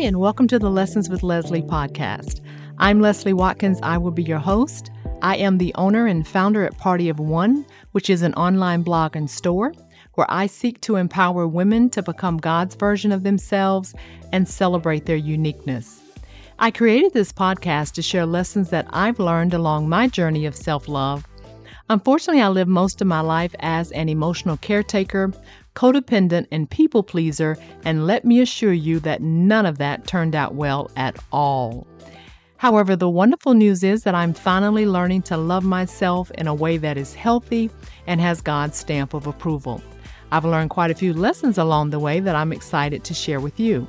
[0.00, 2.40] and welcome to the Lessons with Leslie podcast.
[2.78, 3.78] I'm Leslie Watkins.
[3.82, 4.90] I will be your host.
[5.20, 9.14] I am the owner and founder at Party of One, which is an online blog
[9.14, 9.72] and store
[10.14, 13.94] where I seek to empower women to become God's version of themselves
[14.32, 16.00] and celebrate their uniqueness.
[16.58, 20.88] I created this podcast to share lessons that I've learned along my journey of self
[20.88, 21.28] love.
[21.90, 25.32] Unfortunately, I lived most of my life as an emotional caretaker,
[25.74, 30.54] codependent, and people pleaser, and let me assure you that none of that turned out
[30.54, 31.86] well at all.
[32.56, 36.76] However, the wonderful news is that I'm finally learning to love myself in a way
[36.76, 37.70] that is healthy
[38.06, 39.82] and has God's stamp of approval.
[40.30, 43.58] I've learned quite a few lessons along the way that I'm excited to share with
[43.58, 43.88] you.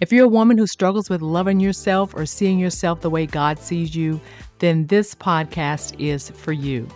[0.00, 3.58] If you're a woman who struggles with loving yourself or seeing yourself the way God
[3.58, 4.20] sees you,
[4.58, 6.88] then this podcast is for you.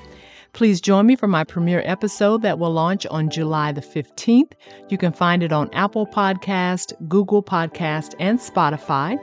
[0.52, 4.52] Please join me for my premiere episode that will launch on July the 15th.
[4.90, 9.18] You can find it on Apple Podcast, Google Podcast, and Spotify.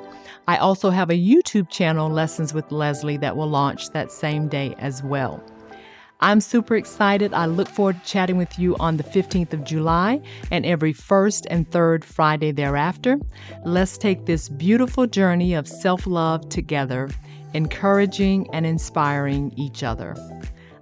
[0.47, 4.73] I also have a YouTube channel, Lessons with Leslie, that will launch that same day
[4.79, 5.43] as well.
[6.19, 7.31] I'm super excited.
[7.31, 11.45] I look forward to chatting with you on the 15th of July and every first
[11.51, 13.19] and third Friday thereafter.
[13.65, 17.07] Let's take this beautiful journey of self love together,
[17.53, 20.15] encouraging and inspiring each other.